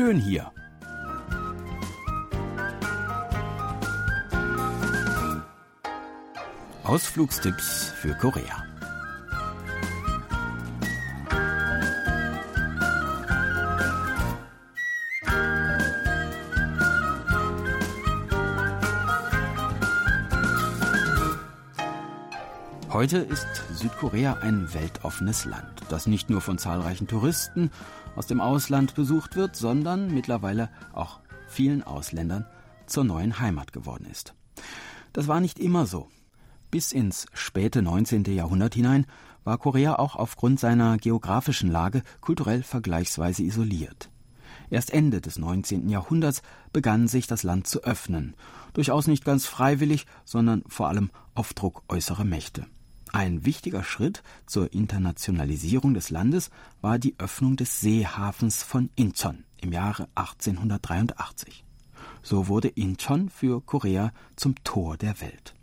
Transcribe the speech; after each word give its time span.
schön 0.00 0.16
hier. 0.18 0.50
Ausflugstipps 6.84 7.92
für 8.00 8.14
Korea. 8.14 8.69
Heute 22.92 23.18
ist 23.18 23.46
Südkorea 23.72 24.38
ein 24.42 24.74
weltoffenes 24.74 25.44
Land, 25.44 25.80
das 25.90 26.08
nicht 26.08 26.28
nur 26.28 26.40
von 26.40 26.58
zahlreichen 26.58 27.06
Touristen 27.06 27.70
aus 28.16 28.26
dem 28.26 28.40
Ausland 28.40 28.96
besucht 28.96 29.36
wird, 29.36 29.54
sondern 29.54 30.12
mittlerweile 30.12 30.70
auch 30.92 31.20
vielen 31.46 31.84
Ausländern 31.84 32.46
zur 32.86 33.04
neuen 33.04 33.38
Heimat 33.38 33.72
geworden 33.72 34.08
ist. 34.10 34.34
Das 35.12 35.28
war 35.28 35.40
nicht 35.40 35.60
immer 35.60 35.86
so. 35.86 36.08
Bis 36.72 36.90
ins 36.90 37.26
späte 37.32 37.80
19. 37.80 38.24
Jahrhundert 38.24 38.74
hinein 38.74 39.06
war 39.44 39.58
Korea 39.58 39.96
auch 39.96 40.16
aufgrund 40.16 40.58
seiner 40.58 40.96
geografischen 40.98 41.70
Lage 41.70 42.02
kulturell 42.20 42.64
vergleichsweise 42.64 43.44
isoliert. 43.44 44.10
Erst 44.68 44.92
Ende 44.92 45.20
des 45.20 45.38
19. 45.38 45.88
Jahrhunderts 45.88 46.42
begann 46.72 47.06
sich 47.06 47.28
das 47.28 47.44
Land 47.44 47.68
zu 47.68 47.84
öffnen, 47.84 48.34
durchaus 48.72 49.06
nicht 49.06 49.24
ganz 49.24 49.46
freiwillig, 49.46 50.06
sondern 50.24 50.64
vor 50.66 50.88
allem 50.88 51.12
auf 51.36 51.54
Druck 51.54 51.84
äußerer 51.88 52.24
Mächte. 52.24 52.66
Ein 53.12 53.44
wichtiger 53.44 53.82
Schritt 53.82 54.22
zur 54.46 54.72
Internationalisierung 54.72 55.94
des 55.94 56.10
Landes 56.10 56.50
war 56.80 56.98
die 56.98 57.16
Öffnung 57.18 57.56
des 57.56 57.80
Seehafens 57.80 58.62
von 58.62 58.90
Incheon 58.94 59.44
im 59.60 59.72
Jahre 59.72 60.08
1883. 60.14 61.64
So 62.22 62.46
wurde 62.46 62.68
Incheon 62.68 63.28
für 63.28 63.60
Korea 63.60 64.12
zum 64.36 64.54
Tor 64.62 64.96
der 64.96 65.20
Welt. 65.20 65.54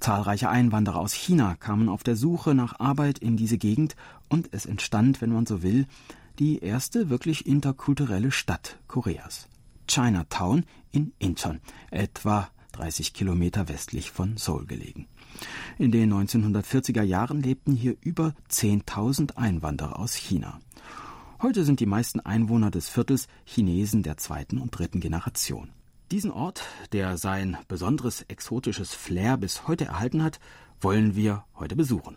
Zahlreiche 0.00 0.48
Einwanderer 0.48 0.98
aus 0.98 1.12
China 1.12 1.54
kamen 1.54 1.88
auf 1.88 2.02
der 2.02 2.16
Suche 2.16 2.54
nach 2.54 2.78
Arbeit 2.80 3.18
in 3.18 3.36
diese 3.36 3.58
Gegend 3.58 3.96
und 4.28 4.52
es 4.52 4.66
entstand, 4.66 5.20
wenn 5.20 5.32
man 5.32 5.46
so 5.46 5.62
will, 5.62 5.86
die 6.38 6.58
erste 6.58 7.08
wirklich 7.08 7.46
interkulturelle 7.46 8.30
Stadt 8.30 8.78
Koreas. 8.86 9.48
Chinatown 9.86 10.64
in 10.90 11.12
Incheon, 11.18 11.60
etwa 11.90 12.48
30 12.78 13.12
Kilometer 13.12 13.68
westlich 13.68 14.12
von 14.12 14.36
Seoul 14.36 14.66
gelegen. 14.66 15.08
In 15.78 15.90
den 15.90 16.12
1940er 16.12 17.02
Jahren 17.02 17.42
lebten 17.42 17.74
hier 17.74 17.96
über 18.00 18.34
10.000 18.50 19.36
Einwanderer 19.36 19.98
aus 19.98 20.14
China. 20.14 20.60
Heute 21.42 21.64
sind 21.64 21.80
die 21.80 21.86
meisten 21.86 22.20
Einwohner 22.20 22.70
des 22.70 22.88
Viertels 22.88 23.26
Chinesen 23.44 24.02
der 24.02 24.16
zweiten 24.16 24.58
und 24.58 24.70
dritten 24.70 25.00
Generation. 25.00 25.70
Diesen 26.10 26.30
Ort, 26.30 26.62
der 26.92 27.18
sein 27.18 27.56
besonderes 27.66 28.22
exotisches 28.22 28.94
Flair 28.94 29.36
bis 29.36 29.66
heute 29.66 29.86
erhalten 29.86 30.22
hat, 30.22 30.38
wollen 30.80 31.16
wir 31.16 31.44
heute 31.56 31.76
besuchen. 31.76 32.16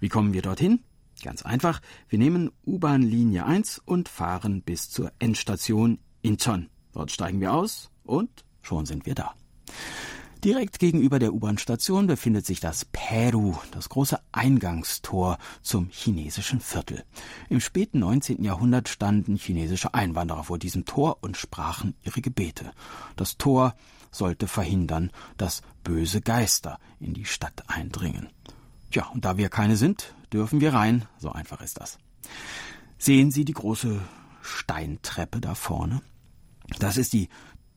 Wie 0.00 0.08
kommen 0.08 0.34
wir 0.34 0.42
dorthin? 0.42 0.80
Ganz 1.22 1.42
einfach, 1.42 1.80
wir 2.08 2.18
nehmen 2.18 2.50
U-Bahn 2.64 3.02
Linie 3.02 3.46
1 3.46 3.80
und 3.84 4.08
fahren 4.08 4.62
bis 4.62 4.90
zur 4.90 5.12
Endstation 5.18 5.98
Incheon. 6.22 6.68
Dort 6.92 7.10
steigen 7.10 7.40
wir 7.40 7.54
aus 7.54 7.90
und 8.04 8.44
schon 8.62 8.86
sind 8.86 9.06
wir 9.06 9.14
da. 9.14 9.34
Direkt 10.44 10.78
gegenüber 10.78 11.18
der 11.18 11.34
U-Bahn-Station 11.34 12.06
befindet 12.06 12.46
sich 12.46 12.60
das 12.60 12.84
Peru, 12.84 13.56
das 13.72 13.88
große 13.88 14.20
Eingangstor 14.30 15.36
zum 15.62 15.88
chinesischen 15.90 16.60
Viertel. 16.60 17.04
Im 17.48 17.60
späten 17.60 17.98
19. 17.98 18.44
Jahrhundert 18.44 18.88
standen 18.88 19.34
chinesische 19.34 19.94
Einwanderer 19.94 20.44
vor 20.44 20.58
diesem 20.58 20.84
Tor 20.84 21.18
und 21.22 21.36
sprachen 21.36 21.96
ihre 22.04 22.20
Gebete. 22.20 22.70
Das 23.16 23.36
Tor 23.36 23.74
sollte 24.12 24.46
verhindern, 24.46 25.10
dass 25.36 25.62
böse 25.82 26.20
Geister 26.20 26.78
in 27.00 27.14
die 27.14 27.24
Stadt 27.24 27.64
eindringen. 27.66 28.28
Tja, 28.92 29.06
und 29.12 29.24
da 29.24 29.38
wir 29.38 29.48
keine 29.48 29.76
sind, 29.76 30.14
dürfen 30.32 30.60
wir 30.60 30.72
rein, 30.72 31.04
so 31.18 31.32
einfach 31.32 31.60
ist 31.62 31.80
das. 31.80 31.98
Sehen 32.96 33.32
Sie 33.32 33.44
die 33.44 33.54
große 33.54 34.00
Steintreppe 34.40 35.40
da 35.40 35.56
vorne? 35.56 36.00
Das 36.78 36.96
ist 36.96 37.12
die 37.12 37.28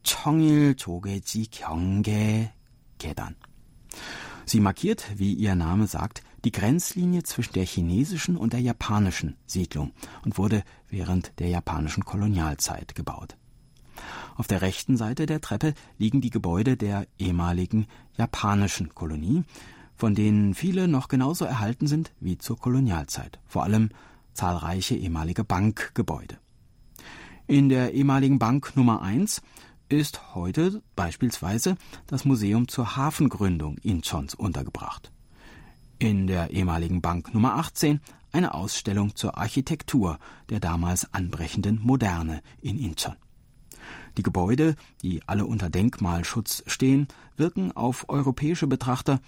청일 0.02 0.76
조개지 0.76 1.46
경계 1.50 2.52
계단. 2.98 3.34
Sie 4.46 4.60
markiert, 4.60 5.18
wie 5.18 5.34
ihr 5.34 5.56
Name 5.56 5.88
sagt, 5.88 6.22
die 6.44 6.52
Grenzlinie 6.52 7.24
zwischen 7.24 7.54
der 7.54 7.64
chinesischen 7.64 8.36
und 8.36 8.52
der 8.52 8.60
japanischen 8.60 9.36
Siedlung 9.46 9.90
und 10.24 10.38
wurde 10.38 10.62
während 10.88 11.32
der 11.40 11.48
japanischen 11.48 12.04
Kolonialzeit 12.04 12.94
gebaut. 12.94 13.36
Auf 14.36 14.46
der 14.46 14.62
rechten 14.62 14.96
Seite 14.96 15.26
der 15.26 15.40
Treppe 15.40 15.74
liegen 15.98 16.20
die 16.20 16.30
Gebäude 16.30 16.76
der 16.76 17.08
ehemaligen 17.18 17.86
japanischen 18.16 18.94
Kolonie, 18.94 19.42
von 19.96 20.14
denen 20.14 20.54
viele 20.54 20.86
noch 20.86 21.08
genauso 21.08 21.44
erhalten 21.44 21.86
sind 21.88 22.12
wie 22.20 22.38
zur 22.38 22.58
Kolonialzeit, 22.58 23.40
vor 23.46 23.64
allem 23.64 23.88
zahlreiche 24.34 24.94
ehemalige 24.94 25.42
Bankgebäude. 25.42 26.38
In 27.48 27.68
der 27.68 27.94
ehemaligen 27.94 28.38
Bank 28.38 28.76
Nummer 28.76 29.02
1 29.02 29.40
ist 29.91 30.35
heute 30.35 30.81
beispielsweise 30.95 31.75
das 32.07 32.23
Museum 32.23 32.69
zur 32.69 32.95
Hafengründung 32.95 33.77
Incheons 33.79 34.35
untergebracht. 34.35 35.11
In 35.99 36.27
der 36.27 36.51
ehemaligen 36.51 37.01
Bank 37.01 37.33
Nummer 37.33 37.55
18 37.55 37.99
eine 38.31 38.53
Ausstellung 38.53 39.15
zur 39.15 39.37
Architektur 39.37 40.17
der 40.49 40.61
damals 40.61 41.13
anbrechenden 41.13 41.81
Moderne 41.81 42.41
in 42.61 42.79
Incheon. 42.79 43.17
Die 44.17 44.23
Gebäude, 44.23 44.75
die 45.01 45.21
alle 45.27 45.45
unter 45.45 45.69
Denkmalschutz 45.69 46.63
stehen, 46.67 47.07
wirken 47.35 47.73
auf 47.73 48.07
europäische 48.07 48.67
Betrachter, 48.67 49.19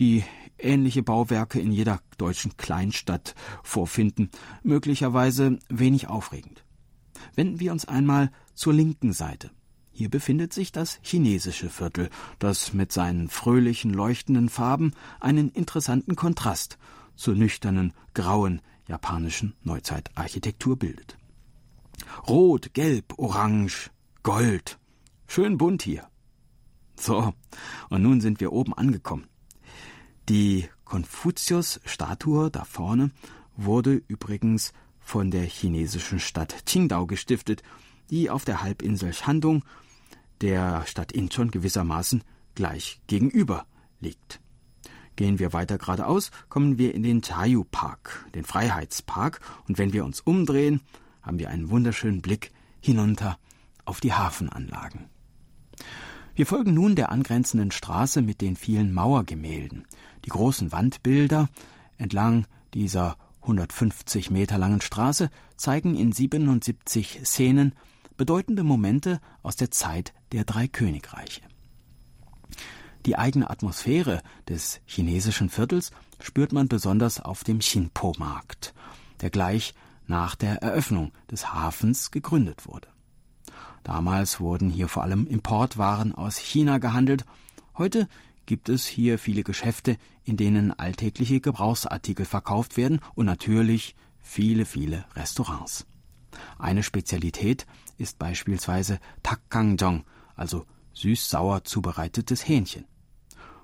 die 0.00 0.24
ähnliche 0.58 1.04
Bauwerke 1.04 1.60
in 1.60 1.70
jeder 1.70 2.00
deutschen 2.18 2.56
Kleinstadt 2.56 3.36
vorfinden, 3.62 4.30
möglicherweise 4.64 5.60
wenig 5.68 6.08
aufregend. 6.08 6.64
Wenden 7.36 7.60
wir 7.60 7.70
uns 7.70 7.86
einmal 7.86 8.32
zur 8.54 8.74
linken 8.74 9.12
Seite. 9.12 9.50
Hier 9.98 10.10
befindet 10.10 10.52
sich 10.52 10.70
das 10.70 11.00
chinesische 11.02 11.68
Viertel, 11.68 12.08
das 12.38 12.72
mit 12.72 12.92
seinen 12.92 13.28
fröhlichen, 13.28 13.92
leuchtenden 13.92 14.48
Farben 14.48 14.92
einen 15.18 15.48
interessanten 15.48 16.14
Kontrast 16.14 16.78
zur 17.16 17.34
nüchternen, 17.34 17.92
grauen 18.14 18.62
japanischen 18.86 19.54
Neuzeitarchitektur 19.64 20.78
bildet. 20.78 21.18
Rot, 22.28 22.74
Gelb, 22.74 23.18
Orange, 23.18 23.90
Gold. 24.22 24.78
Schön 25.26 25.58
bunt 25.58 25.82
hier. 25.82 26.06
So, 26.94 27.34
und 27.90 28.00
nun 28.00 28.20
sind 28.20 28.38
wir 28.38 28.52
oben 28.52 28.74
angekommen. 28.74 29.26
Die 30.28 30.68
Konfuzius-Statue 30.84 32.52
da 32.52 32.62
vorne 32.62 33.10
wurde 33.56 34.00
übrigens 34.06 34.72
von 35.00 35.32
der 35.32 35.42
chinesischen 35.42 36.20
Stadt 36.20 36.66
Qingdao 36.66 37.08
gestiftet, 37.08 37.64
die 38.10 38.30
auf 38.30 38.44
der 38.44 38.62
Halbinsel 38.62 39.12
Shandong 39.12 39.64
der 40.40 40.86
Stadt 40.86 41.12
Incheon 41.12 41.50
gewissermaßen 41.50 42.22
gleich 42.54 43.00
gegenüber 43.06 43.66
liegt. 44.00 44.40
Gehen 45.16 45.38
wir 45.38 45.52
weiter 45.52 45.78
geradeaus, 45.78 46.30
kommen 46.48 46.78
wir 46.78 46.94
in 46.94 47.02
den 47.02 47.22
Chayu 47.22 47.64
Park, 47.64 48.26
den 48.34 48.44
Freiheitspark, 48.44 49.40
und 49.66 49.78
wenn 49.78 49.92
wir 49.92 50.04
uns 50.04 50.20
umdrehen, 50.20 50.80
haben 51.22 51.38
wir 51.38 51.50
einen 51.50 51.70
wunderschönen 51.70 52.22
Blick 52.22 52.52
hinunter 52.80 53.38
auf 53.84 54.00
die 54.00 54.12
Hafenanlagen. 54.12 55.06
Wir 56.36 56.46
folgen 56.46 56.72
nun 56.72 56.94
der 56.94 57.10
angrenzenden 57.10 57.72
Straße 57.72 58.22
mit 58.22 58.40
den 58.40 58.54
vielen 58.54 58.92
Mauergemälden. 58.92 59.86
Die 60.24 60.30
großen 60.30 60.70
Wandbilder 60.70 61.48
entlang 61.96 62.46
dieser 62.74 63.16
150 63.42 64.30
Meter 64.30 64.56
langen 64.56 64.80
Straße 64.80 65.30
zeigen 65.56 65.96
in 65.96 66.12
77 66.12 67.22
Szenen 67.24 67.74
bedeutende 68.18 68.64
Momente 68.64 69.20
aus 69.42 69.56
der 69.56 69.70
Zeit 69.70 70.12
der 70.32 70.44
drei 70.44 70.68
Königreiche. 70.68 71.40
Die 73.06 73.16
eigene 73.16 73.48
Atmosphäre 73.48 74.20
des 74.46 74.80
chinesischen 74.84 75.48
Viertels 75.48 75.92
spürt 76.20 76.52
man 76.52 76.68
besonders 76.68 77.20
auf 77.20 77.44
dem 77.44 77.60
Xinpo-Markt, 77.60 78.74
der 79.22 79.30
gleich 79.30 79.72
nach 80.06 80.34
der 80.34 80.62
Eröffnung 80.62 81.12
des 81.30 81.54
Hafens 81.54 82.10
gegründet 82.10 82.66
wurde. 82.66 82.88
Damals 83.84 84.40
wurden 84.40 84.68
hier 84.68 84.88
vor 84.88 85.04
allem 85.04 85.26
Importwaren 85.26 86.14
aus 86.14 86.36
China 86.36 86.78
gehandelt. 86.78 87.24
Heute 87.78 88.08
gibt 88.44 88.68
es 88.68 88.86
hier 88.86 89.18
viele 89.18 89.44
Geschäfte, 89.44 89.96
in 90.24 90.36
denen 90.36 90.72
alltägliche 90.72 91.40
Gebrauchsartikel 91.40 92.26
verkauft 92.26 92.76
werden 92.76 93.00
und 93.14 93.26
natürlich 93.26 93.94
viele, 94.20 94.64
viele 94.64 95.04
Restaurants. 95.14 95.86
Eine 96.58 96.82
Spezialität 96.82 97.66
ist 97.96 98.18
beispielsweise 98.18 98.98
Takkangjong, 99.22 100.04
also 100.34 100.66
süß-sauer 100.92 101.64
zubereitetes 101.64 102.46
Hähnchen. 102.46 102.84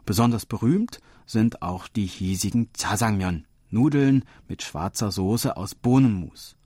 Besonders 0.04 0.46
berühmt 0.46 1.00
sind 1.26 1.62
auch 1.62 1.88
die 1.88 2.06
hiesigen 2.06 2.70
Jjajangmyeon, 2.76 3.46
Nudeln 3.70 4.24
mit 4.46 4.62
schwarzer 4.62 5.10
Soße 5.10 5.56
aus 5.56 5.74
Bohnenmus. 5.74 6.56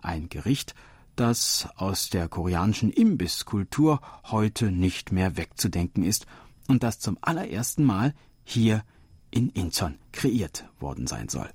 Ein 0.00 0.28
Gericht, 0.28 0.74
das 1.14 1.68
aus 1.76 2.10
der 2.10 2.28
koreanischen 2.28 2.90
Imbisskultur 2.90 4.00
heute 4.24 4.70
nicht 4.70 5.12
mehr 5.12 5.36
wegzudenken 5.36 6.02
ist 6.02 6.26
und 6.68 6.82
das 6.82 6.98
zum 6.98 7.18
allerersten 7.20 7.84
Mal 7.84 8.14
hier 8.44 8.82
in 9.30 9.50
Incheon 9.50 9.98
kreiert 10.12 10.68
worden 10.78 11.06
sein 11.06 11.28
soll. 11.28 11.50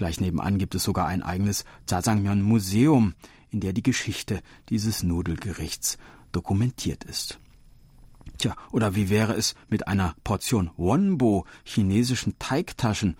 Gleich 0.00 0.18
nebenan 0.18 0.56
gibt 0.56 0.74
es 0.74 0.82
sogar 0.82 1.08
ein 1.08 1.22
eigenes 1.22 1.66
Jajangmyeon 1.86 2.40
Museum, 2.40 3.12
in 3.50 3.60
der 3.60 3.74
die 3.74 3.82
Geschichte 3.82 4.40
dieses 4.70 5.02
Nudelgerichts 5.02 5.98
dokumentiert 6.32 7.04
ist. 7.04 7.38
Tja, 8.38 8.56
oder 8.72 8.94
wie 8.94 9.10
wäre 9.10 9.34
es 9.34 9.54
mit 9.68 9.88
einer 9.88 10.14
Portion 10.24 10.70
Wonbo, 10.78 11.44
chinesischen 11.64 12.38
Teigtaschen 12.38 13.18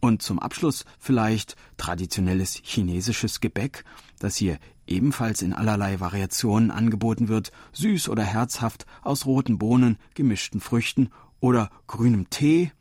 und 0.00 0.22
zum 0.22 0.38
Abschluss 0.38 0.86
vielleicht 0.98 1.54
traditionelles 1.76 2.62
chinesisches 2.64 3.42
Gebäck, 3.42 3.84
das 4.18 4.36
hier 4.36 4.58
ebenfalls 4.86 5.42
in 5.42 5.52
allerlei 5.52 6.00
Variationen 6.00 6.70
angeboten 6.70 7.28
wird, 7.28 7.52
süß 7.74 8.08
oder 8.08 8.24
herzhaft, 8.24 8.86
aus 9.02 9.26
roten 9.26 9.58
Bohnen, 9.58 9.98
gemischten 10.14 10.62
Früchten 10.62 11.10
oder 11.40 11.68
grünem 11.86 12.30
Tee. 12.30 12.72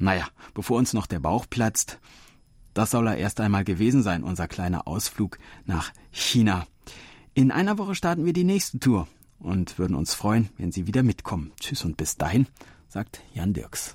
Naja, 0.00 0.26
bevor 0.54 0.78
uns 0.78 0.94
noch 0.94 1.06
der 1.06 1.20
Bauch 1.20 1.44
platzt, 1.48 2.00
das 2.72 2.90
soll 2.90 3.06
er 3.06 3.18
erst 3.18 3.38
einmal 3.38 3.64
gewesen 3.64 4.02
sein, 4.02 4.24
unser 4.24 4.48
kleiner 4.48 4.88
Ausflug 4.88 5.38
nach 5.66 5.92
China. 6.10 6.66
In 7.34 7.50
einer 7.50 7.76
Woche 7.76 7.94
starten 7.94 8.24
wir 8.24 8.32
die 8.32 8.44
nächste 8.44 8.78
Tour 8.78 9.06
und 9.38 9.78
würden 9.78 9.94
uns 9.94 10.14
freuen, 10.14 10.48
wenn 10.56 10.72
Sie 10.72 10.86
wieder 10.86 11.02
mitkommen. 11.02 11.52
Tschüss 11.60 11.84
und 11.84 11.98
bis 11.98 12.16
dahin, 12.16 12.46
sagt 12.88 13.20
Jan 13.34 13.52
Dirks. 13.52 13.94